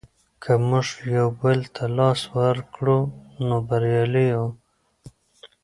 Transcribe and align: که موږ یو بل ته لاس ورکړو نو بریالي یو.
که 0.43 0.51
موږ 0.67 0.87
یو 1.17 1.27
بل 1.41 1.59
ته 1.75 1.83
لاس 1.97 2.21
ورکړو 2.39 2.99
نو 3.47 3.55
بریالي 3.67 4.25
یو. 4.33 4.45